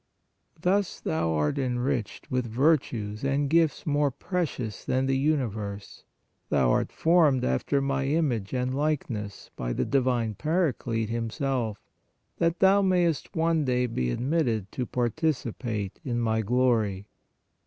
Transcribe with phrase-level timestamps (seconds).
[0.63, 6.05] "Thus thou art enriched with virtues and gifts more precious than the universe;
[6.49, 11.83] thou art formed after My image and likeness by the Divine Paraclete Himself,
[12.37, 17.05] that thou mayst one day be admitted to participate in My glory.